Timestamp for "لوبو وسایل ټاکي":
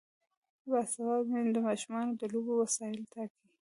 2.33-3.45